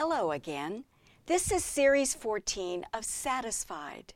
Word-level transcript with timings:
Hello 0.00 0.30
again. 0.30 0.84
This 1.26 1.50
is 1.50 1.64
Series 1.64 2.14
14 2.14 2.86
of 2.94 3.04
Satisfied. 3.04 4.14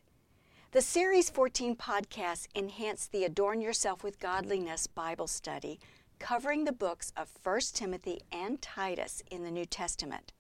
The 0.71 0.81
Series 0.81 1.29
14 1.29 1.75
podcast 1.75 2.47
enhance 2.55 3.08
the 3.08 3.24
Adorn 3.24 3.61
Yourself 3.61 4.04
with 4.04 4.21
Godliness 4.21 4.87
Bible 4.87 5.26
study, 5.26 5.80
covering 6.21 6.66
the 6.66 6.72
books 6.72 7.12
of 7.16 7.32
1 7.42 7.58
Timothy 7.74 8.21
and 8.30 8.62
Titus 8.62 9.24
in 9.29 9.42
the 9.42 9.50
New 9.50 9.66
Testament. 9.66 10.32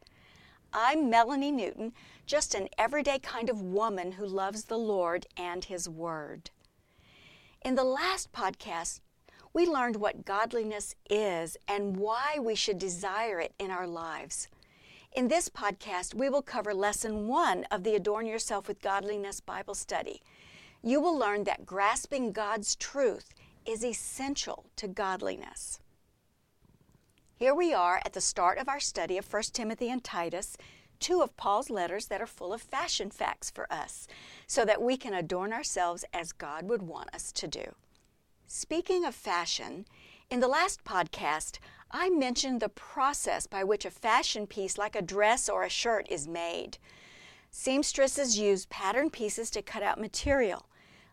I'm 0.72 1.10
Melanie 1.10 1.50
Newton, 1.50 1.92
just 2.24 2.54
an 2.54 2.68
everyday 2.78 3.18
kind 3.18 3.50
of 3.50 3.60
woman 3.60 4.12
who 4.12 4.26
loves 4.26 4.66
the 4.66 4.78
Lord 4.78 5.26
and 5.36 5.64
His 5.64 5.88
Word. 5.88 6.50
In 7.64 7.74
the 7.74 7.82
last 7.82 8.32
podcast, 8.32 9.00
we 9.52 9.66
learned 9.66 9.96
what 9.96 10.24
godliness 10.24 10.94
is 11.10 11.56
and 11.66 11.96
why 11.96 12.38
we 12.40 12.54
should 12.54 12.78
desire 12.78 13.40
it 13.40 13.54
in 13.58 13.72
our 13.72 13.88
lives. 13.88 14.46
In 15.14 15.28
this 15.28 15.50
podcast, 15.50 16.14
we 16.14 16.30
will 16.30 16.40
cover 16.40 16.72
lesson 16.72 17.28
one 17.28 17.66
of 17.70 17.84
the 17.84 17.94
Adorn 17.94 18.24
Yourself 18.24 18.66
with 18.66 18.80
Godliness 18.80 19.40
Bible 19.40 19.74
study. 19.74 20.22
You 20.82 21.02
will 21.02 21.14
learn 21.14 21.44
that 21.44 21.66
grasping 21.66 22.32
God's 22.32 22.74
truth 22.74 23.34
is 23.66 23.84
essential 23.84 24.64
to 24.76 24.88
godliness. 24.88 25.80
Here 27.36 27.54
we 27.54 27.74
are 27.74 28.00
at 28.06 28.14
the 28.14 28.22
start 28.22 28.56
of 28.56 28.70
our 28.70 28.80
study 28.80 29.18
of 29.18 29.30
1 29.30 29.42
Timothy 29.52 29.90
and 29.90 30.02
Titus, 30.02 30.56
two 30.98 31.20
of 31.20 31.36
Paul's 31.36 31.68
letters 31.68 32.06
that 32.06 32.22
are 32.22 32.26
full 32.26 32.54
of 32.54 32.62
fashion 32.62 33.10
facts 33.10 33.50
for 33.50 33.70
us, 33.70 34.08
so 34.46 34.64
that 34.64 34.80
we 34.80 34.96
can 34.96 35.12
adorn 35.12 35.52
ourselves 35.52 36.06
as 36.14 36.32
God 36.32 36.70
would 36.70 36.80
want 36.80 37.14
us 37.14 37.32
to 37.32 37.46
do. 37.46 37.74
Speaking 38.46 39.04
of 39.04 39.14
fashion, 39.14 39.84
in 40.30 40.40
the 40.40 40.48
last 40.48 40.82
podcast, 40.84 41.58
I 41.94 42.08
mentioned 42.08 42.60
the 42.60 42.70
process 42.70 43.46
by 43.46 43.64
which 43.64 43.84
a 43.84 43.90
fashion 43.90 44.46
piece 44.46 44.78
like 44.78 44.96
a 44.96 45.02
dress 45.02 45.48
or 45.48 45.62
a 45.62 45.68
shirt 45.68 46.06
is 46.10 46.26
made. 46.26 46.78
Seamstresses 47.50 48.38
use 48.38 48.64
pattern 48.66 49.10
pieces 49.10 49.50
to 49.50 49.60
cut 49.60 49.82
out 49.82 50.00
material. 50.00 50.66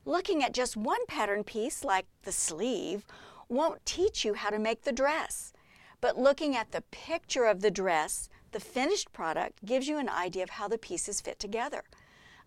Looking 0.05 0.41
at 0.41 0.53
just 0.53 0.77
one 0.77 1.05
pattern 1.05 1.43
piece, 1.43 1.83
like 1.83 2.05
the 2.23 2.31
sleeve, 2.31 3.05
won't 3.49 3.85
teach 3.85 4.23
you 4.23 4.35
how 4.35 4.49
to 4.49 4.57
make 4.57 4.83
the 4.83 4.93
dress. 4.93 5.51
But 5.99 6.17
looking 6.17 6.55
at 6.55 6.71
the 6.71 6.83
picture 6.91 7.43
of 7.43 7.59
the 7.59 7.71
dress, 7.71 8.29
the 8.53 8.61
finished 8.61 9.11
product 9.11 9.65
gives 9.65 9.89
you 9.89 9.97
an 9.97 10.07
idea 10.07 10.43
of 10.43 10.51
how 10.51 10.69
the 10.69 10.77
pieces 10.77 11.19
fit 11.19 11.39
together. 11.39 11.83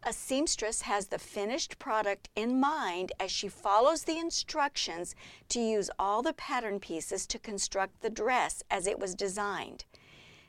A 0.04 0.12
seamstress 0.12 0.82
has 0.82 1.06
the 1.06 1.18
finished 1.18 1.78
product 1.78 2.28
in 2.34 2.58
mind 2.58 3.12
as 3.20 3.30
she 3.30 3.46
follows 3.46 4.02
the 4.02 4.18
instructions 4.18 5.14
to 5.48 5.60
use 5.60 5.90
all 5.96 6.22
the 6.22 6.32
pattern 6.32 6.80
pieces 6.80 7.24
to 7.28 7.38
construct 7.38 8.00
the 8.00 8.10
dress 8.10 8.64
as 8.68 8.88
it 8.88 8.98
was 8.98 9.14
designed. 9.14 9.84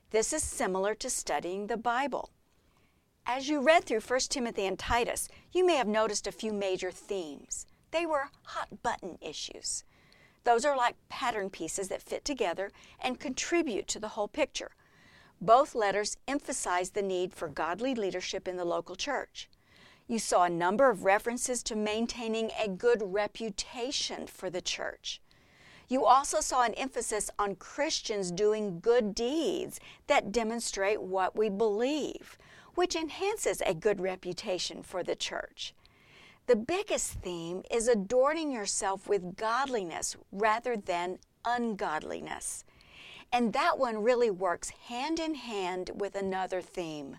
This 0.09 0.33
is 0.33 0.41
similar 0.41 0.95
to 0.95 1.09
studying 1.09 1.67
the 1.67 1.77
Bible. 1.77 2.31
As 3.27 3.47
you 3.47 3.61
read 3.61 3.85
through 3.85 3.99
1 3.99 4.19
Timothy 4.21 4.65
and 4.65 4.79
Titus, 4.79 5.29
you 5.51 5.63
may 5.63 5.75
have 5.75 5.87
noticed 5.87 6.25
a 6.25 6.31
few 6.31 6.51
major 6.51 6.89
themes. 6.89 7.67
They 7.91 8.07
were 8.07 8.31
hot 8.45 8.81
button 8.81 9.19
issues. 9.21 9.83
Those 10.45 10.65
are 10.65 10.75
like 10.75 10.95
pattern 11.09 11.51
pieces 11.51 11.89
that 11.89 12.01
fit 12.01 12.25
together 12.25 12.71
and 12.99 13.19
contribute 13.19 13.87
to 13.89 13.99
the 13.99 14.09
whole 14.09 14.27
picture. 14.27 14.71
Both 15.41 15.75
letters 15.75 16.17
emphasize 16.27 16.91
the 16.91 17.01
need 17.01 17.33
for 17.33 17.47
godly 17.47 17.95
leadership 17.95 18.47
in 18.47 18.57
the 18.57 18.65
local 18.65 18.95
church. 18.95 19.49
You 20.07 20.19
saw 20.19 20.43
a 20.43 20.49
number 20.49 20.89
of 20.89 21.05
references 21.05 21.63
to 21.63 21.75
maintaining 21.75 22.51
a 22.61 22.67
good 22.67 23.01
reputation 23.01 24.27
for 24.27 24.49
the 24.49 24.61
church. 24.61 25.21
You 25.87 26.05
also 26.05 26.39
saw 26.39 26.63
an 26.63 26.73
emphasis 26.73 27.29
on 27.37 27.55
Christians 27.55 28.31
doing 28.31 28.79
good 28.79 29.13
deeds 29.13 29.79
that 30.07 30.31
demonstrate 30.31 31.01
what 31.01 31.35
we 31.35 31.49
believe, 31.49 32.37
which 32.75 32.95
enhances 32.95 33.61
a 33.61 33.73
good 33.73 34.01
reputation 34.01 34.81
for 34.81 35.03
the 35.03 35.15
church. 35.15 35.73
The 36.47 36.55
biggest 36.55 37.13
theme 37.21 37.63
is 37.71 37.87
adorning 37.87 38.51
yourself 38.51 39.07
with 39.07 39.37
godliness 39.37 40.17
rather 40.31 40.75
than 40.75 41.19
ungodliness. 41.45 42.65
And 43.33 43.51
that 43.53 43.79
one 43.79 44.03
really 44.03 44.29
works 44.29 44.69
hand 44.69 45.19
in 45.19 45.33
hand 45.33 45.89
with 45.95 46.13
another 46.13 46.61
theme 46.61 47.17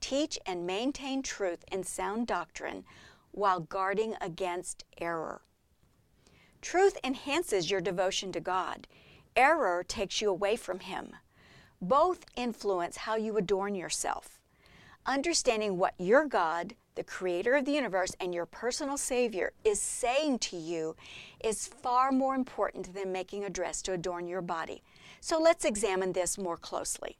teach 0.00 0.38
and 0.46 0.64
maintain 0.64 1.20
truth 1.20 1.64
and 1.72 1.84
sound 1.84 2.28
doctrine 2.28 2.84
while 3.32 3.58
guarding 3.58 4.14
against 4.20 4.84
error. 5.00 5.42
Truth 6.62 6.96
enhances 7.02 7.68
your 7.68 7.80
devotion 7.80 8.30
to 8.30 8.40
God, 8.40 8.86
error 9.34 9.84
takes 9.86 10.20
you 10.20 10.30
away 10.30 10.54
from 10.54 10.78
Him. 10.78 11.16
Both 11.80 12.26
influence 12.36 12.98
how 12.98 13.16
you 13.16 13.36
adorn 13.36 13.74
yourself. 13.74 14.38
Understanding 15.06 15.78
what 15.78 15.94
your 15.98 16.26
God, 16.26 16.74
the 16.94 17.04
creator 17.04 17.54
of 17.54 17.64
the 17.64 17.72
universe, 17.72 18.14
and 18.20 18.34
your 18.34 18.46
personal 18.46 18.96
Savior 18.96 19.52
is 19.64 19.80
saying 19.80 20.38
to 20.40 20.56
you 20.56 20.94
is 21.42 21.66
far 21.66 22.12
more 22.12 22.34
important 22.34 22.94
than 22.94 23.10
making 23.10 23.44
a 23.44 23.50
dress 23.50 23.82
to 23.82 23.92
adorn 23.92 24.28
your 24.28 24.42
body. 24.42 24.82
So 25.20 25.40
let's 25.40 25.64
examine 25.64 26.12
this 26.12 26.38
more 26.38 26.56
closely. 26.56 27.16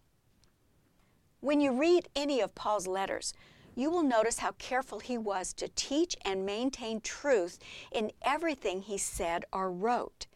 When 1.40 1.60
you 1.60 1.72
read 1.72 2.08
any 2.16 2.40
of 2.40 2.54
Paul's 2.54 2.86
letters, 2.86 3.32
you 3.74 3.90
will 3.90 4.02
notice 4.02 4.38
how 4.38 4.52
careful 4.58 4.98
he 4.98 5.16
was 5.16 5.52
to 5.54 5.68
teach 5.68 6.16
and 6.24 6.44
maintain 6.44 7.00
truth 7.00 7.60
in 7.92 8.10
everything 8.22 8.82
he 8.82 8.98
said 8.98 9.44
or 9.52 9.70
wrote. 9.70 10.26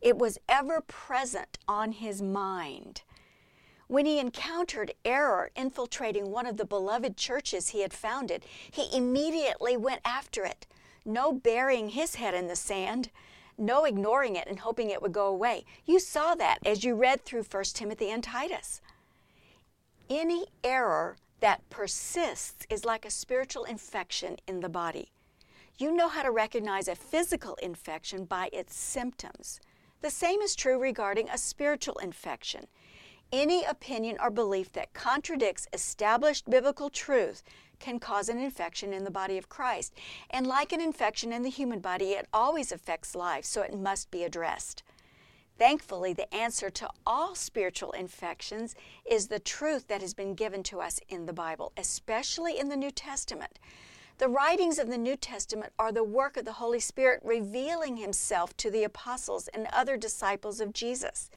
It 0.00 0.16
was 0.16 0.38
ever 0.48 0.80
present 0.80 1.58
on 1.66 1.92
his 1.92 2.22
mind. 2.22 3.02
When 3.88 4.06
he 4.06 4.18
encountered 4.18 4.94
error 5.04 5.50
infiltrating 5.56 6.30
one 6.30 6.46
of 6.46 6.56
the 6.56 6.64
beloved 6.64 7.16
churches 7.16 7.70
he 7.70 7.80
had 7.80 7.92
founded, 7.92 8.44
he 8.70 8.96
immediately 8.96 9.76
went 9.76 10.00
after 10.04 10.44
it. 10.44 10.66
No 11.04 11.32
burying 11.32 11.90
his 11.90 12.14
head 12.14 12.34
in 12.34 12.46
the 12.46 12.56
sand 12.56 13.10
no 13.58 13.84
ignoring 13.84 14.36
it 14.36 14.48
and 14.48 14.60
hoping 14.60 14.90
it 14.90 15.02
would 15.02 15.12
go 15.12 15.26
away. 15.26 15.64
You 15.84 15.98
saw 15.98 16.34
that 16.34 16.58
as 16.64 16.84
you 16.84 16.94
read 16.94 17.24
through 17.24 17.44
1 17.44 17.64
Timothy 17.74 18.10
and 18.10 18.22
Titus. 18.22 18.80
Any 20.10 20.46
error 20.62 21.16
that 21.40 21.68
persists 21.70 22.66
is 22.70 22.84
like 22.84 23.04
a 23.04 23.10
spiritual 23.10 23.64
infection 23.64 24.36
in 24.46 24.60
the 24.60 24.68
body. 24.68 25.10
You 25.78 25.92
know 25.92 26.08
how 26.08 26.22
to 26.22 26.30
recognize 26.30 26.88
a 26.88 26.94
physical 26.94 27.56
infection 27.56 28.24
by 28.24 28.48
its 28.52 28.76
symptoms. 28.76 29.60
The 30.02 30.10
same 30.10 30.40
is 30.40 30.54
true 30.54 30.78
regarding 30.78 31.28
a 31.28 31.38
spiritual 31.38 31.96
infection. 31.98 32.66
Any 33.32 33.64
opinion 33.64 34.16
or 34.22 34.30
belief 34.30 34.72
that 34.72 34.92
contradicts 34.92 35.66
established 35.72 36.48
biblical 36.48 36.90
truth 36.90 37.42
can 37.78 37.98
cause 37.98 38.28
an 38.28 38.38
infection 38.38 38.92
in 38.92 39.04
the 39.04 39.10
body 39.10 39.38
of 39.38 39.48
Christ. 39.48 39.94
And 40.30 40.46
like 40.46 40.72
an 40.72 40.80
infection 40.80 41.32
in 41.32 41.42
the 41.42 41.50
human 41.50 41.80
body, 41.80 42.12
it 42.12 42.28
always 42.32 42.72
affects 42.72 43.14
life, 43.14 43.44
so 43.44 43.62
it 43.62 43.78
must 43.78 44.10
be 44.10 44.24
addressed. 44.24 44.82
Thankfully, 45.56 46.12
the 46.12 46.32
answer 46.34 46.68
to 46.70 46.88
all 47.06 47.34
spiritual 47.34 47.92
infections 47.92 48.74
is 49.08 49.28
the 49.28 49.38
truth 49.38 49.86
that 49.86 50.00
has 50.00 50.12
been 50.12 50.34
given 50.34 50.62
to 50.64 50.80
us 50.80 50.98
in 51.08 51.26
the 51.26 51.32
Bible, 51.32 51.72
especially 51.76 52.58
in 52.58 52.68
the 52.68 52.76
New 52.76 52.90
Testament. 52.90 53.58
The 54.18 54.28
writings 54.28 54.78
of 54.78 54.88
the 54.88 54.98
New 54.98 55.16
Testament 55.16 55.72
are 55.78 55.92
the 55.92 56.04
work 56.04 56.36
of 56.36 56.44
the 56.44 56.54
Holy 56.54 56.80
Spirit 56.80 57.20
revealing 57.24 57.96
Himself 57.96 58.56
to 58.58 58.70
the 58.70 58.84
apostles 58.84 59.48
and 59.48 59.68
other 59.72 59.96
disciples 59.96 60.60
of 60.60 60.72
Jesus. 60.72 61.30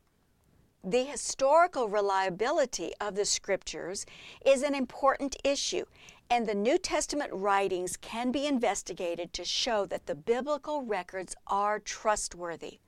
The 0.84 1.04
historical 1.04 1.90
reliability 1.90 2.94
of 3.02 3.16
the 3.16 3.26
Scriptures 3.26 4.06
is 4.46 4.62
an 4.62 4.76
important 4.76 5.36
issue, 5.44 5.86
and 6.30 6.46
the 6.46 6.56
New 6.56 6.78
Testament 6.78 7.32
writings 7.34 7.98
can 7.98 8.32
be 8.32 8.46
investigated 8.46 9.32
to 9.34 9.46
show 9.46 9.86
that 9.86 10.06
the 10.06 10.16
biblical 10.16 10.84
records 10.84 11.36
are 11.48 11.80
trustworthy. 11.80 12.80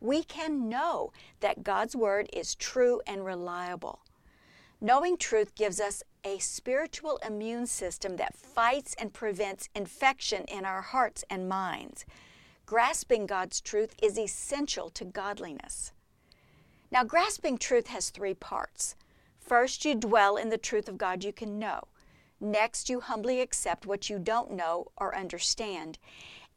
We 0.00 0.22
can 0.22 0.68
know 0.68 1.12
that 1.40 1.64
God's 1.64 1.96
Word 1.96 2.28
is 2.32 2.54
true 2.54 3.00
and 3.06 3.24
reliable. 3.24 4.00
Knowing 4.80 5.16
truth 5.16 5.54
gives 5.54 5.80
us 5.80 6.02
a 6.24 6.38
spiritual 6.38 7.18
immune 7.26 7.66
system 7.66 8.16
that 8.16 8.36
fights 8.36 8.94
and 8.98 9.12
prevents 9.12 9.68
infection 9.74 10.44
in 10.44 10.66
our 10.66 10.82
hearts 10.82 11.24
and 11.30 11.48
minds. 11.48 12.04
Grasping 12.66 13.26
God's 13.26 13.60
truth 13.60 13.94
is 14.02 14.18
essential 14.18 14.90
to 14.90 15.04
godliness. 15.04 15.92
Now, 16.90 17.02
grasping 17.04 17.56
truth 17.56 17.86
has 17.86 18.10
three 18.10 18.34
parts. 18.34 18.94
First, 19.40 19.84
you 19.84 19.94
dwell 19.94 20.36
in 20.36 20.50
the 20.50 20.58
truth 20.58 20.88
of 20.88 20.98
God 20.98 21.24
you 21.24 21.32
can 21.32 21.58
know. 21.58 21.84
Next, 22.44 22.90
you 22.90 23.00
humbly 23.00 23.40
accept 23.40 23.86
what 23.86 24.10
you 24.10 24.18
don't 24.18 24.50
know 24.50 24.88
or 24.98 25.16
understand. 25.16 25.98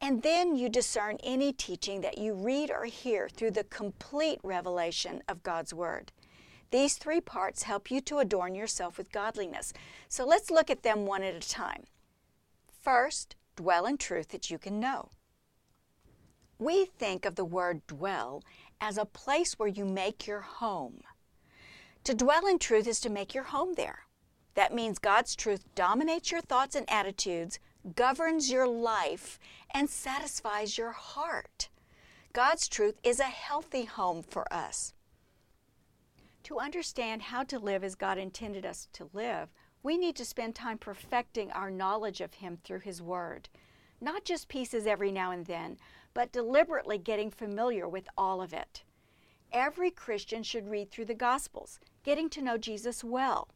And 0.02 0.22
then 0.22 0.54
you 0.54 0.68
discern 0.68 1.16
any 1.22 1.50
teaching 1.50 2.02
that 2.02 2.18
you 2.18 2.34
read 2.34 2.70
or 2.70 2.84
hear 2.84 3.26
through 3.30 3.52
the 3.52 3.64
complete 3.64 4.38
revelation 4.42 5.22
of 5.26 5.42
God's 5.42 5.72
Word. 5.72 6.12
These 6.70 6.98
three 6.98 7.22
parts 7.22 7.62
help 7.62 7.90
you 7.90 8.02
to 8.02 8.18
adorn 8.18 8.54
yourself 8.54 8.98
with 8.98 9.10
godliness. 9.10 9.72
So 10.10 10.26
let's 10.26 10.50
look 10.50 10.68
at 10.68 10.82
them 10.82 11.06
one 11.06 11.22
at 11.22 11.34
a 11.34 11.48
time. 11.48 11.84
First, 12.82 13.34
dwell 13.56 13.86
in 13.86 13.96
truth 13.96 14.28
that 14.28 14.50
you 14.50 14.58
can 14.58 14.78
know. 14.78 15.08
We 16.58 16.84
think 16.84 17.24
of 17.24 17.36
the 17.36 17.46
word 17.46 17.86
dwell 17.86 18.42
as 18.78 18.98
a 18.98 19.06
place 19.06 19.58
where 19.58 19.68
you 19.70 19.86
make 19.86 20.26
your 20.26 20.42
home. 20.42 21.00
To 22.04 22.14
dwell 22.14 22.46
in 22.46 22.58
truth 22.58 22.86
is 22.86 23.00
to 23.00 23.08
make 23.08 23.34
your 23.34 23.44
home 23.44 23.72
there. 23.74 24.07
That 24.58 24.74
means 24.74 24.98
God's 24.98 25.36
truth 25.36 25.72
dominates 25.76 26.32
your 26.32 26.40
thoughts 26.40 26.74
and 26.74 26.84
attitudes, 26.90 27.60
governs 27.94 28.50
your 28.50 28.66
life, 28.66 29.38
and 29.70 29.88
satisfies 29.88 30.76
your 30.76 30.90
heart. 30.90 31.68
God's 32.32 32.66
truth 32.66 32.96
is 33.04 33.20
a 33.20 33.26
healthy 33.26 33.84
home 33.84 34.24
for 34.24 34.52
us. 34.52 34.94
To 36.42 36.58
understand 36.58 37.22
how 37.22 37.44
to 37.44 37.60
live 37.60 37.84
as 37.84 37.94
God 37.94 38.18
intended 38.18 38.66
us 38.66 38.88
to 38.94 39.08
live, 39.12 39.48
we 39.84 39.96
need 39.96 40.16
to 40.16 40.24
spend 40.24 40.56
time 40.56 40.78
perfecting 40.78 41.52
our 41.52 41.70
knowledge 41.70 42.20
of 42.20 42.34
Him 42.34 42.58
through 42.64 42.80
His 42.80 43.00
Word. 43.00 43.48
Not 44.00 44.24
just 44.24 44.48
pieces 44.48 44.88
every 44.88 45.12
now 45.12 45.30
and 45.30 45.46
then, 45.46 45.78
but 46.14 46.32
deliberately 46.32 46.98
getting 46.98 47.30
familiar 47.30 47.88
with 47.88 48.08
all 48.18 48.42
of 48.42 48.52
it. 48.52 48.82
Every 49.52 49.92
Christian 49.92 50.42
should 50.42 50.68
read 50.68 50.90
through 50.90 51.04
the 51.04 51.14
Gospels, 51.14 51.78
getting 52.02 52.28
to 52.30 52.42
know 52.42 52.58
Jesus 52.58 53.04
well. 53.04 53.46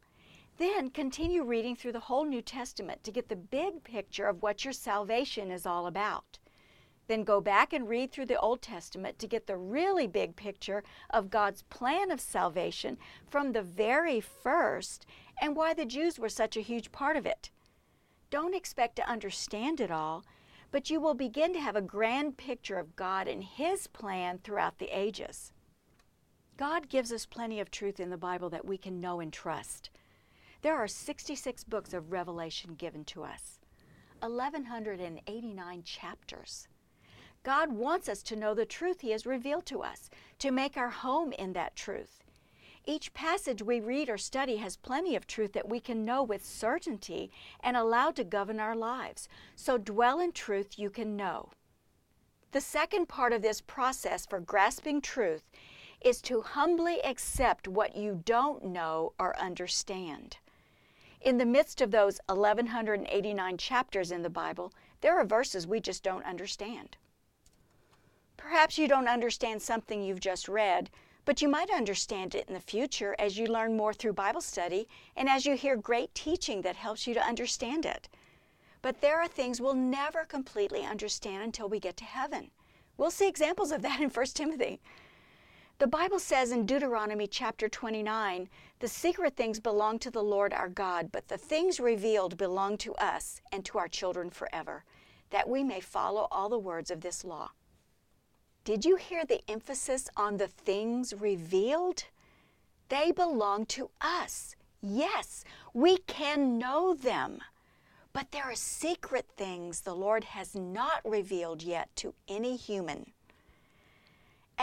Then 0.58 0.90
continue 0.90 1.42
reading 1.42 1.76
through 1.76 1.92
the 1.92 2.00
whole 2.00 2.24
New 2.24 2.42
Testament 2.42 3.02
to 3.04 3.10
get 3.10 3.28
the 3.28 3.36
big 3.36 3.82
picture 3.84 4.26
of 4.26 4.42
what 4.42 4.64
your 4.64 4.72
salvation 4.72 5.50
is 5.50 5.66
all 5.66 5.86
about. 5.86 6.38
Then 7.08 7.24
go 7.24 7.40
back 7.40 7.72
and 7.72 7.88
read 7.88 8.12
through 8.12 8.26
the 8.26 8.38
Old 8.38 8.62
Testament 8.62 9.18
to 9.18 9.26
get 9.26 9.46
the 9.46 9.56
really 9.56 10.06
big 10.06 10.36
picture 10.36 10.84
of 11.10 11.30
God's 11.30 11.62
plan 11.62 12.10
of 12.10 12.20
salvation 12.20 12.96
from 13.28 13.52
the 13.52 13.62
very 13.62 14.20
first 14.20 15.04
and 15.40 15.56
why 15.56 15.74
the 15.74 15.84
Jews 15.84 16.18
were 16.18 16.28
such 16.28 16.56
a 16.56 16.62
huge 16.62 16.92
part 16.92 17.16
of 17.16 17.26
it. 17.26 17.50
Don't 18.30 18.54
expect 18.54 18.96
to 18.96 19.08
understand 19.08 19.80
it 19.80 19.90
all, 19.90 20.24
but 20.70 20.90
you 20.90 21.00
will 21.00 21.14
begin 21.14 21.52
to 21.52 21.60
have 21.60 21.76
a 21.76 21.82
grand 21.82 22.36
picture 22.36 22.78
of 22.78 22.96
God 22.96 23.26
and 23.26 23.42
His 23.42 23.88
plan 23.88 24.38
throughout 24.38 24.78
the 24.78 24.96
ages. 24.96 25.52
God 26.56 26.88
gives 26.88 27.12
us 27.12 27.26
plenty 27.26 27.58
of 27.60 27.70
truth 27.70 27.98
in 27.98 28.10
the 28.10 28.16
Bible 28.16 28.48
that 28.50 28.64
we 28.64 28.78
can 28.78 29.00
know 29.00 29.20
and 29.20 29.32
trust. 29.32 29.90
There 30.62 30.76
are 30.76 30.86
66 30.86 31.64
books 31.64 31.92
of 31.92 32.12
Revelation 32.12 32.76
given 32.76 33.04
to 33.06 33.24
us, 33.24 33.58
1,189 34.20 35.82
chapters. 35.82 36.68
God 37.42 37.72
wants 37.72 38.08
us 38.08 38.22
to 38.22 38.36
know 38.36 38.54
the 38.54 38.64
truth 38.64 39.00
He 39.00 39.10
has 39.10 39.26
revealed 39.26 39.66
to 39.66 39.82
us, 39.82 40.08
to 40.38 40.52
make 40.52 40.76
our 40.76 40.90
home 40.90 41.32
in 41.32 41.52
that 41.54 41.74
truth. 41.74 42.22
Each 42.84 43.12
passage 43.12 43.60
we 43.60 43.80
read 43.80 44.08
or 44.08 44.16
study 44.16 44.58
has 44.58 44.76
plenty 44.76 45.16
of 45.16 45.26
truth 45.26 45.52
that 45.54 45.68
we 45.68 45.80
can 45.80 46.04
know 46.04 46.22
with 46.22 46.46
certainty 46.46 47.32
and 47.58 47.76
allow 47.76 48.12
to 48.12 48.22
govern 48.22 48.60
our 48.60 48.76
lives. 48.76 49.28
So 49.56 49.78
dwell 49.78 50.20
in 50.20 50.30
truth 50.30 50.78
you 50.78 50.90
can 50.90 51.16
know. 51.16 51.50
The 52.52 52.60
second 52.60 53.08
part 53.08 53.32
of 53.32 53.42
this 53.42 53.60
process 53.60 54.26
for 54.26 54.38
grasping 54.38 55.00
truth 55.00 55.42
is 56.00 56.20
to 56.22 56.42
humbly 56.42 57.00
accept 57.04 57.66
what 57.66 57.96
you 57.96 58.22
don't 58.24 58.64
know 58.64 59.12
or 59.18 59.36
understand. 59.40 60.36
In 61.22 61.38
the 61.38 61.46
midst 61.46 61.80
of 61.80 61.92
those 61.92 62.18
1189 62.26 63.56
chapters 63.56 64.10
in 64.10 64.22
the 64.22 64.30
Bible, 64.30 64.72
there 65.02 65.16
are 65.16 65.24
verses 65.24 65.68
we 65.68 65.78
just 65.78 66.02
don't 66.02 66.24
understand. 66.24 66.96
Perhaps 68.36 68.76
you 68.76 68.88
don't 68.88 69.06
understand 69.06 69.62
something 69.62 70.02
you've 70.02 70.18
just 70.18 70.48
read, 70.48 70.90
but 71.24 71.40
you 71.40 71.48
might 71.48 71.70
understand 71.70 72.34
it 72.34 72.48
in 72.48 72.54
the 72.54 72.60
future 72.60 73.14
as 73.20 73.38
you 73.38 73.46
learn 73.46 73.76
more 73.76 73.94
through 73.94 74.14
Bible 74.14 74.40
study 74.40 74.88
and 75.14 75.28
as 75.28 75.46
you 75.46 75.54
hear 75.54 75.76
great 75.76 76.12
teaching 76.12 76.62
that 76.62 76.74
helps 76.74 77.06
you 77.06 77.14
to 77.14 77.24
understand 77.24 77.86
it. 77.86 78.08
But 78.80 79.00
there 79.00 79.20
are 79.20 79.28
things 79.28 79.60
we'll 79.60 79.74
never 79.74 80.24
completely 80.24 80.84
understand 80.84 81.44
until 81.44 81.68
we 81.68 81.78
get 81.78 81.96
to 81.98 82.04
heaven. 82.04 82.50
We'll 82.96 83.12
see 83.12 83.28
examples 83.28 83.70
of 83.70 83.82
that 83.82 84.00
in 84.00 84.10
1 84.10 84.26
Timothy. 84.34 84.80
The 85.82 85.88
Bible 85.88 86.20
says 86.20 86.52
in 86.52 86.64
Deuteronomy 86.64 87.26
chapter 87.26 87.68
29 87.68 88.48
the 88.78 88.86
secret 88.86 89.34
things 89.34 89.58
belong 89.58 89.98
to 89.98 90.12
the 90.12 90.22
Lord 90.22 90.52
our 90.52 90.68
God, 90.68 91.10
but 91.10 91.26
the 91.26 91.36
things 91.36 91.80
revealed 91.80 92.36
belong 92.36 92.78
to 92.78 92.94
us 92.94 93.40
and 93.50 93.64
to 93.64 93.78
our 93.78 93.88
children 93.88 94.30
forever, 94.30 94.84
that 95.30 95.48
we 95.48 95.64
may 95.64 95.80
follow 95.80 96.28
all 96.30 96.48
the 96.48 96.56
words 96.56 96.92
of 96.92 97.00
this 97.00 97.24
law. 97.24 97.50
Did 98.62 98.84
you 98.84 98.94
hear 98.94 99.24
the 99.24 99.40
emphasis 99.48 100.08
on 100.16 100.36
the 100.36 100.46
things 100.46 101.14
revealed? 101.18 102.04
They 102.88 103.10
belong 103.10 103.66
to 103.66 103.90
us. 104.00 104.54
Yes, 104.82 105.42
we 105.74 105.96
can 105.96 106.58
know 106.58 106.94
them. 106.94 107.40
But 108.12 108.30
there 108.30 108.44
are 108.44 108.54
secret 108.54 109.26
things 109.36 109.80
the 109.80 109.96
Lord 109.96 110.22
has 110.22 110.54
not 110.54 111.00
revealed 111.04 111.60
yet 111.60 111.88
to 111.96 112.14
any 112.28 112.54
human. 112.54 113.10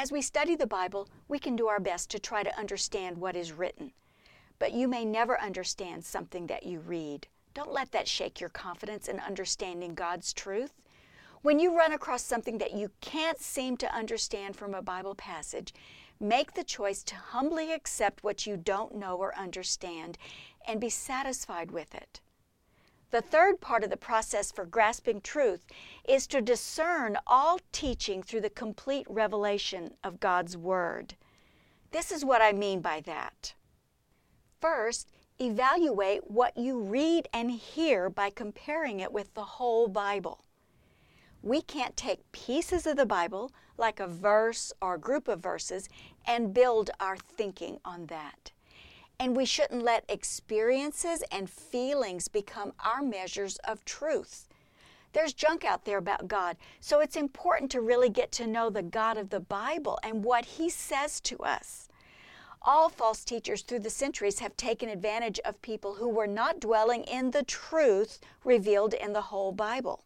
As 0.02 0.14
we 0.14 0.22
study 0.22 0.56
the 0.56 0.66
Bible, 0.66 1.10
we 1.28 1.40
can 1.40 1.58
do 1.58 1.68
our 1.68 1.82
best 1.82 2.10
to 2.12 2.20
try 2.20 2.42
to 2.42 2.58
understand 2.58 3.18
what 3.18 3.36
is 3.36 3.52
written. 3.52 3.92
But 4.58 4.72
you 4.72 4.88
may 4.88 5.04
never 5.04 5.38
understand 5.42 6.06
something 6.06 6.48
that 6.48 6.64
you 6.64 6.80
read. 6.80 7.28
Don't 7.54 7.74
let 7.74 7.92
that 7.92 8.08
shake 8.08 8.40
your 8.40 8.50
confidence 8.50 9.10
in 9.10 9.20
understanding 9.20 9.96
God's 9.96 10.32
truth. 10.32 10.72
When 11.42 11.60
you 11.60 11.78
run 11.78 11.92
across 11.92 12.24
something 12.24 12.60
that 12.60 12.72
you 12.72 12.92
can't 13.02 13.42
seem 13.42 13.76
to 13.76 13.94
understand 13.94 14.56
from 14.56 14.74
a 14.74 14.82
Bible 14.82 15.16
passage, 15.16 15.74
make 16.18 16.54
the 16.54 16.64
choice 16.64 17.04
to 17.04 17.16
humbly 17.16 17.74
accept 17.74 18.24
what 18.24 18.48
you 18.48 18.56
don't 18.56 18.96
know 18.96 19.18
or 19.18 19.38
understand 19.38 20.18
and 20.66 20.80
be 20.80 20.90
satisfied 20.90 21.72
with 21.72 21.94
it. 21.94 22.22
The 23.12 23.22
third 23.22 23.60
part 23.60 23.84
of 23.84 23.90
the 23.90 23.98
process 23.98 24.52
for 24.52 24.66
grasping 24.66 25.22
truth 25.22 25.66
is 26.08 26.28
to 26.28 26.42
discern 26.42 27.18
all 27.26 27.60
teaching 27.72 28.22
through 28.22 28.42
the 28.42 28.52
complete 28.52 29.08
revelation 29.10 29.96
of 30.04 30.20
God's 30.20 30.56
Word. 30.56 31.16
This 31.92 32.12
is 32.12 32.24
what 32.24 32.42
I 32.42 32.52
mean 32.52 32.82
by 32.82 33.02
that. 33.02 33.56
First, 34.62 35.10
evaluate 35.40 36.30
what 36.30 36.56
you 36.56 36.80
read 36.80 37.28
and 37.34 37.50
hear 37.50 38.12
by 38.12 38.30
comparing 38.30 39.00
it 39.00 39.12
with 39.12 39.34
the 39.34 39.44
whole 39.44 39.88
Bible. 39.88 40.44
We 41.42 41.62
can't 41.62 41.98
take 41.98 42.32
pieces 42.32 42.86
of 42.86 42.98
the 42.98 43.06
Bible, 43.06 43.52
like 43.78 44.00
a 44.00 44.08
verse 44.08 44.72
or 44.82 44.96
a 44.96 45.00
group 45.00 45.28
of 45.28 45.40
verses, 45.40 45.90
and 46.28 46.54
build 46.54 46.92
our 47.00 47.18
thinking 47.18 47.80
on 47.84 48.06
that. 48.08 48.52
And 49.22 49.36
we 49.36 49.46
shouldn't 49.46 49.84
let 49.84 50.06
experiences 50.08 51.24
and 51.30 51.50
feelings 51.50 52.30
become 52.30 52.72
our 52.80 53.02
measures 53.02 53.58
of 53.66 53.84
truth. 53.84 54.48
There's 55.12 55.34
junk 55.34 55.66
out 55.66 55.84
there 55.84 55.98
about 55.98 56.30
God, 56.30 56.56
so 56.80 57.02
it's 57.02 57.18
important 57.18 57.70
to 57.72 57.82
really 57.82 58.10
get 58.10 58.32
to 58.34 58.48
know 58.48 58.70
the 58.70 58.82
God 58.82 59.18
of 59.18 59.30
the 59.30 59.42
Bible 59.42 60.00
and 60.04 60.24
what 60.24 60.46
He 60.46 60.70
says 60.70 61.20
to 61.22 61.38
us. 61.40 61.90
All 62.62 62.90
false 62.90 63.26
teachers 63.26 63.62
through 63.62 63.80
the 63.80 63.90
centuries 63.90 64.40
have 64.40 64.56
taken 64.56 64.88
advantage 64.88 65.40
of 65.46 65.62
people 65.62 65.96
who 65.96 66.08
were 66.08 66.28
not 66.28 66.60
dwelling 66.60 67.04
in 67.04 67.32
the 67.32 67.44
truth 67.44 68.20
revealed 68.44 68.94
in 68.94 69.14
the 69.14 69.22
whole 69.22 69.52
Bible. 69.52 70.04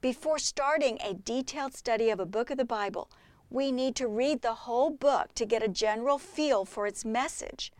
Before 0.00 0.38
starting 0.38 0.98
a 1.00 1.14
detailed 1.14 1.74
study 1.74 2.10
of 2.10 2.20
a 2.20 2.26
book 2.26 2.50
of 2.50 2.58
the 2.58 2.64
Bible, 2.64 3.10
we 3.48 3.72
need 3.72 3.94
to 3.96 4.08
read 4.08 4.42
the 4.42 4.54
whole 4.54 4.90
book 4.90 5.34
to 5.34 5.46
get 5.46 5.62
a 5.62 5.68
general 5.68 6.18
feel 6.18 6.64
for 6.64 6.86
its 6.86 7.04
message. 7.04 7.72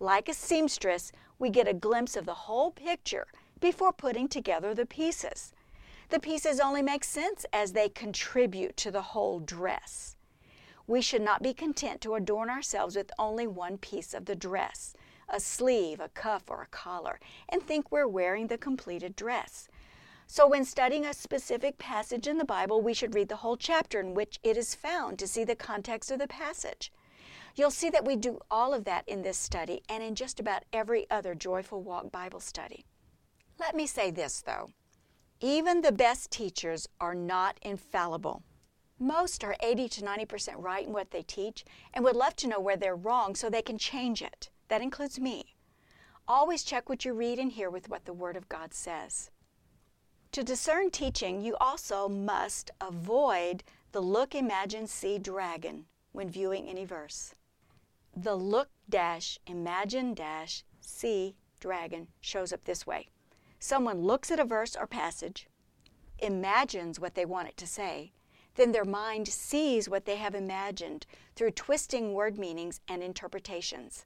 Like 0.00 0.28
a 0.28 0.34
seamstress, 0.34 1.10
we 1.38 1.50
get 1.50 1.66
a 1.66 1.74
glimpse 1.74 2.16
of 2.16 2.24
the 2.24 2.34
whole 2.34 2.70
picture 2.70 3.26
before 3.60 3.92
putting 3.92 4.28
together 4.28 4.74
the 4.74 4.86
pieces. 4.86 5.52
The 6.10 6.20
pieces 6.20 6.60
only 6.60 6.82
make 6.82 7.04
sense 7.04 7.44
as 7.52 7.72
they 7.72 7.88
contribute 7.88 8.76
to 8.78 8.90
the 8.90 9.02
whole 9.02 9.40
dress. 9.40 10.16
We 10.86 11.02
should 11.02 11.22
not 11.22 11.42
be 11.42 11.52
content 11.52 12.00
to 12.02 12.14
adorn 12.14 12.48
ourselves 12.48 12.96
with 12.96 13.10
only 13.18 13.46
one 13.46 13.76
piece 13.76 14.14
of 14.14 14.24
the 14.24 14.36
dress, 14.36 14.94
a 15.28 15.40
sleeve, 15.40 16.00
a 16.00 16.08
cuff, 16.08 16.44
or 16.48 16.62
a 16.62 16.66
collar, 16.66 17.20
and 17.48 17.62
think 17.62 17.90
we're 17.90 18.06
wearing 18.08 18.46
the 18.46 18.56
completed 18.56 19.16
dress. 19.16 19.68
So, 20.26 20.46
when 20.46 20.64
studying 20.64 21.04
a 21.04 21.12
specific 21.12 21.76
passage 21.78 22.26
in 22.26 22.38
the 22.38 22.44
Bible, 22.44 22.80
we 22.80 22.94
should 22.94 23.14
read 23.14 23.28
the 23.28 23.36
whole 23.36 23.56
chapter 23.56 23.98
in 23.98 24.14
which 24.14 24.38
it 24.42 24.56
is 24.56 24.74
found 24.74 25.18
to 25.18 25.26
see 25.26 25.42
the 25.42 25.56
context 25.56 26.10
of 26.10 26.18
the 26.18 26.28
passage. 26.28 26.92
You'll 27.58 27.72
see 27.72 27.90
that 27.90 28.04
we 28.04 28.14
do 28.14 28.38
all 28.52 28.72
of 28.72 28.84
that 28.84 29.02
in 29.08 29.22
this 29.22 29.36
study 29.36 29.82
and 29.88 30.00
in 30.00 30.14
just 30.14 30.38
about 30.38 30.62
every 30.72 31.10
other 31.10 31.34
Joyful 31.34 31.82
Walk 31.82 32.12
Bible 32.12 32.38
study. 32.38 32.84
Let 33.58 33.74
me 33.74 33.84
say 33.84 34.12
this, 34.12 34.40
though 34.40 34.70
even 35.40 35.80
the 35.80 35.92
best 35.92 36.30
teachers 36.30 36.88
are 37.00 37.14
not 37.14 37.58
infallible. 37.62 38.42
Most 38.98 39.42
are 39.42 39.56
80 39.60 39.88
to 39.88 40.02
90% 40.02 40.54
right 40.56 40.86
in 40.86 40.92
what 40.92 41.10
they 41.10 41.22
teach 41.22 41.64
and 41.94 42.04
would 42.04 42.16
love 42.16 42.36
to 42.36 42.48
know 42.48 42.60
where 42.60 42.76
they're 42.76 42.96
wrong 42.96 43.34
so 43.34 43.48
they 43.48 43.62
can 43.62 43.78
change 43.78 44.22
it. 44.22 44.50
That 44.68 44.82
includes 44.82 45.18
me. 45.18 45.56
Always 46.26 46.64
check 46.64 46.88
what 46.88 47.04
you 47.04 47.12
read 47.12 47.38
and 47.38 47.52
hear 47.52 47.70
with 47.70 47.88
what 47.88 48.04
the 48.04 48.12
Word 48.12 48.36
of 48.36 48.48
God 48.48 48.74
says. 48.74 49.30
To 50.32 50.42
discern 50.42 50.90
teaching, 50.90 51.40
you 51.40 51.56
also 51.60 52.08
must 52.08 52.70
avoid 52.80 53.64
the 53.92 54.00
look, 54.00 54.34
imagine, 54.34 54.86
see 54.86 55.18
dragon 55.18 55.86
when 56.12 56.28
viewing 56.28 56.68
any 56.68 56.84
verse. 56.84 57.34
The 58.20 58.34
look 58.34 58.70
dash, 58.88 59.38
imagine 59.46 60.12
dash, 60.12 60.64
see 60.80 61.36
dragon 61.60 62.08
shows 62.20 62.52
up 62.52 62.64
this 62.64 62.84
way. 62.84 63.10
Someone 63.60 64.02
looks 64.02 64.32
at 64.32 64.40
a 64.40 64.44
verse 64.44 64.74
or 64.74 64.88
passage, 64.88 65.46
imagines 66.18 66.98
what 66.98 67.14
they 67.14 67.24
want 67.24 67.46
it 67.46 67.56
to 67.58 67.66
say, 67.66 68.10
then 68.56 68.72
their 68.72 68.84
mind 68.84 69.28
sees 69.28 69.88
what 69.88 70.04
they 70.04 70.16
have 70.16 70.34
imagined 70.34 71.06
through 71.36 71.52
twisting 71.52 72.12
word 72.12 72.38
meanings 72.38 72.80
and 72.88 73.04
interpretations. 73.04 74.04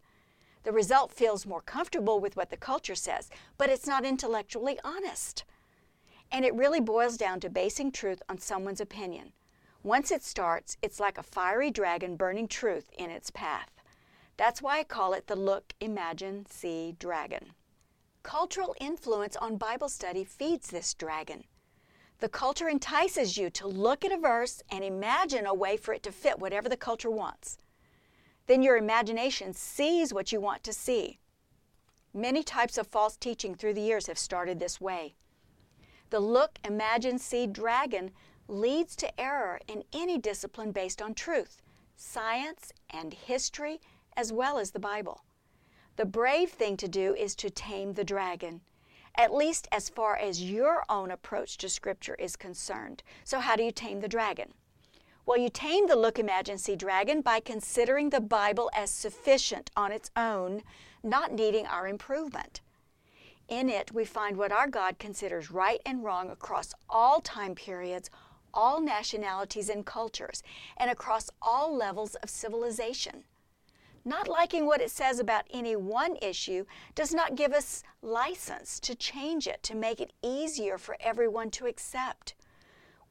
The 0.64 0.72
result 0.72 1.10
feels 1.10 1.46
more 1.46 1.62
comfortable 1.62 2.20
with 2.20 2.36
what 2.36 2.50
the 2.50 2.58
culture 2.58 2.94
says, 2.94 3.30
but 3.56 3.70
it's 3.70 3.86
not 3.86 4.04
intellectually 4.04 4.78
honest. 4.84 5.44
And 6.30 6.44
it 6.44 6.54
really 6.54 6.80
boils 6.80 7.16
down 7.16 7.40
to 7.40 7.48
basing 7.48 7.90
truth 7.90 8.22
on 8.28 8.36
someone's 8.36 8.82
opinion. 8.82 9.32
Once 9.82 10.10
it 10.10 10.22
starts, 10.22 10.76
it's 10.82 11.00
like 11.00 11.16
a 11.16 11.22
fiery 11.22 11.70
dragon 11.70 12.14
burning 12.14 12.46
truth 12.46 12.90
in 12.98 13.08
its 13.08 13.30
path. 13.30 13.71
That's 14.36 14.62
why 14.62 14.78
I 14.78 14.84
call 14.84 15.12
it 15.12 15.26
the 15.26 15.36
look, 15.36 15.74
imagine, 15.80 16.46
see 16.48 16.94
dragon. 16.98 17.52
Cultural 18.22 18.74
influence 18.80 19.36
on 19.36 19.56
Bible 19.56 19.88
study 19.88 20.24
feeds 20.24 20.68
this 20.68 20.94
dragon. 20.94 21.44
The 22.20 22.28
culture 22.28 22.68
entices 22.68 23.36
you 23.36 23.50
to 23.50 23.66
look 23.66 24.04
at 24.04 24.12
a 24.12 24.16
verse 24.16 24.62
and 24.70 24.84
imagine 24.84 25.44
a 25.44 25.54
way 25.54 25.76
for 25.76 25.92
it 25.92 26.04
to 26.04 26.12
fit 26.12 26.38
whatever 26.38 26.68
the 26.68 26.76
culture 26.76 27.10
wants. 27.10 27.58
Then 28.46 28.62
your 28.62 28.76
imagination 28.76 29.54
sees 29.54 30.14
what 30.14 30.30
you 30.30 30.40
want 30.40 30.62
to 30.64 30.72
see. 30.72 31.18
Many 32.14 32.42
types 32.42 32.78
of 32.78 32.86
false 32.86 33.16
teaching 33.16 33.54
through 33.54 33.74
the 33.74 33.80
years 33.80 34.06
have 34.06 34.18
started 34.18 34.60
this 34.60 34.80
way. 34.80 35.14
The 36.10 36.20
look, 36.20 36.58
imagine, 36.64 37.18
see 37.18 37.46
dragon 37.46 38.10
leads 38.46 38.94
to 38.96 39.20
error 39.20 39.60
in 39.66 39.82
any 39.92 40.18
discipline 40.18 40.72
based 40.72 41.00
on 41.00 41.14
truth, 41.14 41.62
science, 41.96 42.72
and 42.90 43.14
history, 43.14 43.80
as 44.16 44.32
well 44.32 44.58
as 44.58 44.70
the 44.70 44.78
Bible. 44.78 45.24
The 45.96 46.04
brave 46.06 46.50
thing 46.50 46.76
to 46.78 46.88
do 46.88 47.14
is 47.14 47.34
to 47.36 47.50
tame 47.50 47.92
the 47.92 48.04
dragon 48.04 48.62
at 49.16 49.34
least 49.34 49.68
as 49.70 49.88
far 49.88 50.16
as 50.16 50.42
your 50.42 50.84
own 50.88 51.10
approach 51.10 51.58
to 51.58 51.68
Scripture 51.68 52.14
is 52.14 52.36
concerned. 52.36 53.02
So, 53.24 53.40
how 53.40 53.56
do 53.56 53.62
you 53.62 53.72
tame 53.72 54.00
the 54.00 54.08
dragon? 54.08 54.54
Well, 55.24 55.38
you 55.38 55.50
tame 55.50 55.86
the 55.86 55.96
look, 55.96 56.18
imagine, 56.18 56.58
see 56.58 56.74
dragon 56.74 57.20
by 57.20 57.40
considering 57.40 58.10
the 58.10 58.20
Bible 58.20 58.70
as 58.74 58.90
sufficient 58.90 59.70
on 59.76 59.92
its 59.92 60.10
own, 60.16 60.62
not 61.02 61.32
needing 61.32 61.66
our 61.66 61.86
improvement. 61.86 62.60
In 63.48 63.68
it, 63.68 63.92
we 63.92 64.04
find 64.04 64.36
what 64.36 64.50
our 64.50 64.66
God 64.66 64.98
considers 64.98 65.50
right 65.50 65.80
and 65.84 66.02
wrong 66.02 66.30
across 66.30 66.72
all 66.88 67.20
time 67.20 67.54
periods, 67.54 68.10
all 68.54 68.80
nationalities 68.80 69.68
and 69.68 69.86
cultures, 69.86 70.42
and 70.76 70.90
across 70.90 71.30
all 71.40 71.76
levels 71.76 72.14
of 72.16 72.30
civilization. 72.30 73.24
Not 74.04 74.28
liking 74.28 74.66
what 74.66 74.80
it 74.80 74.90
says 74.90 75.20
about 75.20 75.46
any 75.50 75.76
one 75.76 76.16
issue 76.20 76.64
does 76.94 77.14
not 77.14 77.36
give 77.36 77.52
us 77.52 77.84
license 78.02 78.80
to 78.80 78.96
change 78.96 79.46
it 79.46 79.62
to 79.62 79.76
make 79.76 80.00
it 80.00 80.12
easier 80.22 80.76
for 80.76 80.96
everyone 81.00 81.50
to 81.52 81.66
accept. 81.66 82.34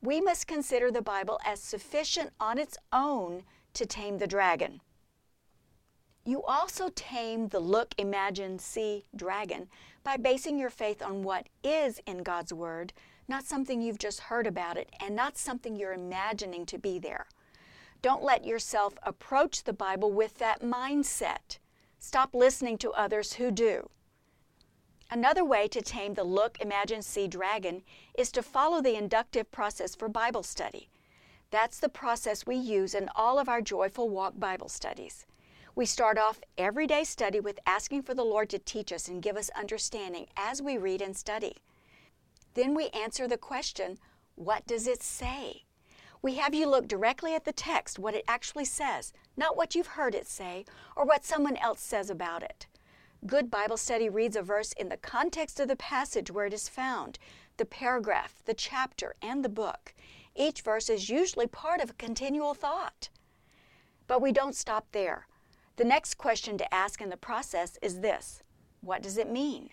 We 0.01 0.19
must 0.19 0.48
consider 0.48 0.91
the 0.91 1.01
Bible 1.01 1.39
as 1.45 1.62
sufficient 1.62 2.31
on 2.39 2.57
its 2.57 2.77
own 2.91 3.43
to 3.74 3.86
tame 3.86 4.17
the 4.17 4.27
dragon. 4.27 4.81
You 6.25 6.43
also 6.43 6.89
tame 6.93 7.48
the 7.48 7.60
look, 7.60 7.95
imagine, 7.98 8.60
see 8.60 9.05
dragon 9.15 9.69
by 10.03 10.17
basing 10.17 10.60
your 10.60 10.69
faith 10.69 11.01
on 11.01 11.24
what 11.24 11.48
is 11.63 12.00
in 12.05 12.21
God's 12.24 12.53
Word, 12.53 12.93
not 13.27 13.45
something 13.45 13.81
you've 13.81 13.98
just 13.98 14.19
heard 14.19 14.45
about 14.45 14.77
it, 14.77 14.89
and 15.00 15.15
not 15.15 15.38
something 15.38 15.75
you're 15.75 15.93
imagining 15.93 16.65
to 16.65 16.77
be 16.77 17.00
there. 17.00 17.27
Don't 18.01 18.24
let 18.24 18.46
yourself 18.46 18.96
approach 19.03 19.63
the 19.63 19.74
Bible 19.74 20.12
with 20.12 20.39
that 20.39 20.62
mindset. 20.62 21.60
Stop 22.00 22.34
listening 22.34 22.79
to 22.79 22.91
others 22.91 23.34
who 23.34 23.51
do. 23.51 23.89
Another 25.12 25.46
way 25.46 25.67
to 25.67 25.81
tame 25.81 26.15
the 26.15 26.24
look, 26.24 26.60
imagine, 26.60 27.03
see 27.03 27.27
dragon 27.27 27.84
is 28.17 28.31
to 28.31 28.41
follow 28.41 28.81
the 28.81 28.96
inductive 28.96 29.51
process 29.51 29.93
for 29.93 30.10
Bible 30.10 30.41
study. 30.41 30.89
That's 31.51 31.79
the 31.79 31.89
process 31.89 32.46
we 32.46 32.55
use 32.55 32.96
in 32.96 33.10
all 33.15 33.38
of 33.38 33.50
our 33.50 33.62
Joyful 33.62 34.10
Walk 34.10 34.39
Bible 34.39 34.70
studies. 34.70 35.25
We 35.75 35.86
start 35.86 36.17
off 36.17 36.41
everyday 36.58 37.03
study 37.03 37.39
with 37.39 37.60
asking 37.65 38.03
for 38.03 38.13
the 38.13 38.24
Lord 38.24 38.50
to 38.50 38.60
teach 38.60 38.91
us 38.91 39.08
and 39.08 39.22
give 39.22 39.38
us 39.38 39.50
understanding 39.55 40.27
as 40.36 40.62
we 40.62 40.77
read 40.77 41.01
and 41.01 41.15
study. 41.15 41.58
Then 42.55 42.74
we 42.74 42.88
answer 42.89 43.27
the 43.27 43.38
question, 43.38 44.00
What 44.36 44.65
does 44.65 44.88
it 44.88 45.03
say? 45.03 45.65
We 46.24 46.36
have 46.36 46.54
you 46.54 46.68
look 46.68 46.88
directly 46.88 47.34
at 47.34 47.46
the 47.46 47.51
text, 47.51 47.98
what 47.98 48.13
it 48.13 48.24
actually 48.28 48.66
says, 48.66 49.12
not 49.36 49.58
what 49.58 49.74
you've 49.74 49.88
heard 49.88 50.13
it 50.13 50.28
say 50.28 50.66
or 50.96 51.04
what 51.04 51.25
someone 51.25 51.58
else 51.58 51.82
says 51.82 52.12
about 52.12 52.44
it. 52.44 52.68
Good 53.25 53.50
Bible 53.50 53.78
study 53.78 54.08
reads 54.08 54.36
a 54.36 54.44
verse 54.44 54.72
in 54.74 54.90
the 54.90 54.98
context 54.98 55.60
of 55.60 55.68
the 55.68 55.75
passage 55.75 56.30
where 56.30 56.46
it 56.46 56.54
is 56.54 56.70
found, 56.70 57.18
the 57.58 57.66
paragraph, 57.66 58.36
the 58.46 58.54
chapter, 58.54 59.16
and 59.22 59.44
the 59.44 59.50
book. 59.50 59.96
Each 60.36 60.62
verse 60.62 60.90
is 60.90 61.10
usually 61.10 61.48
part 61.48 61.82
of 61.82 61.90
a 61.90 61.94
continual 61.94 62.54
thought. 62.54 63.10
But 64.06 64.22
we 64.22 64.32
don't 64.32 64.56
stop 64.56 64.88
there. 64.92 65.28
The 65.78 65.86
next 65.86 66.20
question 66.20 66.58
to 66.60 66.74
ask 66.74 67.01
in 67.01 67.10
the 67.10 67.18
process 67.18 67.78
is 67.82 68.01
this 68.01 68.44
What 68.82 69.01
does 69.01 69.18
it 69.18 69.30
mean? 69.30 69.72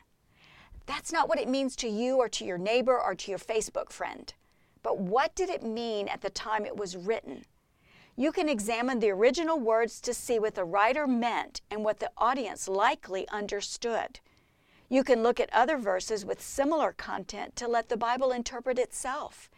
That's 0.87 1.13
not 1.13 1.29
what 1.29 1.39
it 1.41 1.49
means 1.49 1.77
to 1.77 1.89
you 1.89 2.17
or 2.17 2.29
to 2.31 2.45
your 2.47 2.59
neighbor 2.59 2.99
or 2.99 3.15
to 3.15 3.31
your 3.31 3.39
Facebook 3.39 3.91
friend. 3.93 4.33
But 4.83 4.99
what 4.99 5.35
did 5.35 5.51
it 5.51 5.63
mean 5.63 6.09
at 6.09 6.21
the 6.21 6.31
time 6.31 6.65
it 6.65 6.77
was 6.77 6.97
written? 6.97 7.45
You 8.17 8.33
can 8.33 8.49
examine 8.49 8.99
the 8.99 9.11
original 9.11 9.61
words 9.61 10.01
to 10.01 10.13
see 10.13 10.39
what 10.39 10.55
the 10.55 10.65
writer 10.65 11.07
meant 11.07 11.61
and 11.71 11.85
what 11.85 12.01
the 12.01 12.11
audience 12.17 12.67
likely 12.67 13.29
understood. 13.29 14.21
You 14.89 15.05
can 15.05 15.23
look 15.23 15.39
at 15.39 15.53
other 15.53 15.77
verses 15.77 16.25
with 16.25 16.43
similar 16.43 16.93
content 16.93 17.55
to 17.57 17.69
let 17.69 17.89
the 17.89 17.97
Bible 17.97 18.33
interpret 18.33 18.79
itself. 18.79 19.51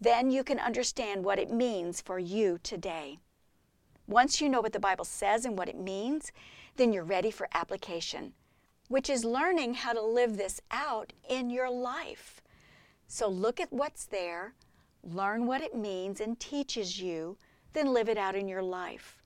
Then 0.00 0.30
you 0.30 0.42
can 0.42 0.58
understand 0.58 1.24
what 1.24 1.38
it 1.38 1.52
means 1.52 2.00
for 2.00 2.18
you 2.18 2.58
today. 2.62 3.18
Once 4.08 4.40
you 4.40 4.48
know 4.48 4.60
what 4.60 4.72
the 4.72 4.80
Bible 4.80 5.04
says 5.04 5.44
and 5.44 5.56
what 5.56 5.68
it 5.68 5.78
means, 5.78 6.32
then 6.76 6.92
you're 6.92 7.04
ready 7.04 7.30
for 7.30 7.48
application, 7.54 8.32
which 8.88 9.08
is 9.08 9.24
learning 9.24 9.74
how 9.74 9.92
to 9.92 10.02
live 10.02 10.36
this 10.36 10.60
out 10.72 11.12
in 11.28 11.50
your 11.50 11.70
life. 11.70 12.40
So 13.12 13.26
look 13.28 13.58
at 13.58 13.72
what's 13.72 14.04
there, 14.04 14.54
learn 15.02 15.44
what 15.44 15.62
it 15.62 15.74
means 15.74 16.20
and 16.20 16.38
teaches 16.38 17.00
you, 17.00 17.36
then 17.72 17.92
live 17.92 18.08
it 18.08 18.16
out 18.16 18.36
in 18.36 18.46
your 18.46 18.62
life. 18.62 19.20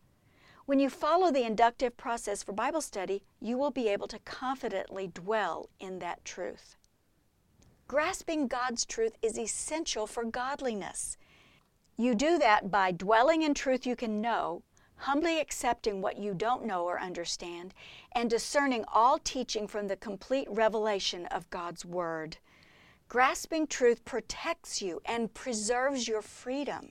When 0.65 0.79
you 0.79 0.89
follow 0.89 1.31
the 1.31 1.45
inductive 1.45 1.95
process 1.99 2.43
for 2.43 2.55
Bible 2.55 2.81
study, 2.81 3.25
you 3.43 3.59
will 3.59 3.71
be 3.71 3.89
able 3.89 4.09
to 4.09 4.19
confidently 4.21 5.09
dwell 5.09 5.69
in 5.79 5.99
that 5.99 6.25
truth. 6.25 6.77
Grasping 7.87 8.47
God's 8.49 8.87
truth 8.87 9.19
is 9.21 9.39
essential 9.39 10.07
for 10.07 10.25
godliness. 10.25 11.19
You 11.99 12.15
do 12.15 12.39
that 12.39 12.71
by 12.71 12.91
dwelling 12.91 13.43
in 13.43 13.53
truth 13.53 13.87
you 13.87 13.97
can 13.97 14.23
know, 14.23 14.63
humbly 14.97 15.39
accepting 15.39 16.01
what 16.01 16.17
you 16.17 16.33
don't 16.33 16.65
know 16.65 16.85
or 16.85 16.99
understand, 16.99 17.75
and 18.13 18.31
discerning 18.31 18.87
all 18.91 19.19
teaching 19.19 19.69
from 19.69 19.89
the 19.89 19.97
complete 19.97 20.49
revelation 20.51 21.27
of 21.27 21.51
God's 21.51 21.85
Word. 21.85 22.39
Grasping 23.09 23.67
truth 23.67 24.05
protects 24.05 24.83
you 24.83 25.01
and 25.05 25.33
preserves 25.35 26.09
your 26.09 26.23
freedom. 26.23 26.91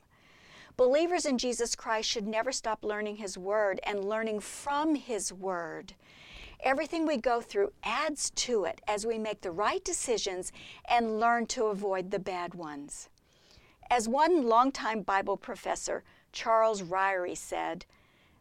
Believers 0.77 1.25
in 1.25 1.37
Jesus 1.37 1.75
Christ 1.75 2.09
should 2.09 2.27
never 2.27 2.51
stop 2.51 2.83
learning 2.83 3.17
His 3.17 3.37
Word 3.37 3.79
and 3.83 4.05
learning 4.05 4.39
from 4.39 4.95
His 4.95 5.33
Word. 5.33 5.93
Everything 6.61 7.05
we 7.05 7.17
go 7.17 7.41
through 7.41 7.73
adds 7.83 8.29
to 8.31 8.63
it 8.63 8.79
as 8.87 9.05
we 9.05 9.17
make 9.17 9.41
the 9.41 9.51
right 9.51 9.83
decisions 9.83 10.51
and 10.89 11.19
learn 11.19 11.45
to 11.47 11.65
avoid 11.65 12.09
the 12.09 12.19
bad 12.19 12.55
ones. 12.55 13.09
As 13.89 14.07
one 14.07 14.47
longtime 14.47 15.01
Bible 15.01 15.37
professor, 15.37 16.03
Charles 16.31 16.81
Ryrie, 16.81 17.37
said, 17.37 17.85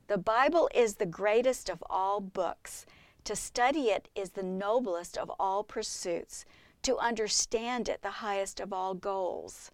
The 0.07 0.19
Bible 0.19 0.71
is 0.75 0.95
the 0.95 1.07
greatest 1.07 1.69
of 1.69 1.83
all 1.91 2.21
books. 2.21 2.87
To 3.25 3.37
study 3.37 3.91
it 3.91 4.09
is 4.14 4.31
the 4.31 4.43
noblest 4.43 5.19
of 5.19 5.31
all 5.38 5.64
pursuits 5.64 6.45
to 6.83 6.99
understand 6.99 7.89
it, 7.89 8.03
the 8.03 8.11
highest 8.11 8.61
of 8.61 8.73
all 8.73 8.95
goals. 8.95 9.71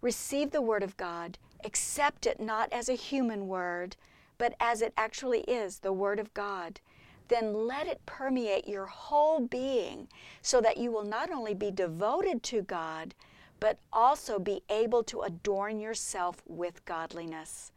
Receive 0.00 0.50
the 0.50 0.62
Word 0.62 0.82
of 0.82 0.96
God, 0.96 1.38
accept 1.64 2.26
it 2.26 2.40
not 2.40 2.72
as 2.72 2.88
a 2.88 2.94
human 2.94 3.48
word, 3.48 3.96
but 4.38 4.54
as 4.60 4.82
it 4.82 4.92
actually 4.96 5.40
is, 5.40 5.78
the 5.78 5.92
Word 5.92 6.18
of 6.18 6.34
God. 6.34 6.80
Then 7.28 7.66
let 7.66 7.86
it 7.86 8.06
permeate 8.06 8.68
your 8.68 8.86
whole 8.86 9.40
being 9.40 10.08
so 10.42 10.60
that 10.60 10.76
you 10.76 10.92
will 10.92 11.04
not 11.04 11.30
only 11.30 11.54
be 11.54 11.70
devoted 11.70 12.42
to 12.44 12.62
God, 12.62 13.14
but 13.58 13.78
also 13.92 14.38
be 14.38 14.62
able 14.68 15.02
to 15.04 15.22
adorn 15.22 15.80
yourself 15.80 16.42
with 16.46 16.84
godliness. 16.84 17.72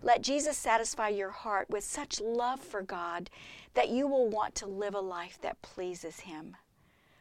Let 0.00 0.22
Jesus 0.22 0.56
satisfy 0.56 1.08
your 1.08 1.30
heart 1.30 1.68
with 1.68 1.82
such 1.82 2.20
love 2.20 2.60
for 2.60 2.82
God 2.82 3.28
that 3.74 3.88
you 3.88 4.06
will 4.06 4.28
want 4.28 4.54
to 4.56 4.66
live 4.66 4.94
a 4.94 5.00
life 5.00 5.38
that 5.42 5.60
pleases 5.60 6.20
Him. 6.20 6.56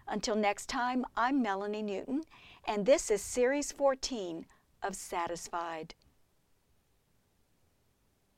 Until 0.10 0.36
next 0.36 0.70
time, 0.70 1.06
I'm 1.18 1.42
Melanie 1.42 1.82
Newton, 1.82 2.24
and 2.66 2.86
this 2.86 3.12
is 3.12 3.22
Series 3.22 3.74
14 3.74 4.46
of 4.82 4.96
Satisfied. 4.96 5.96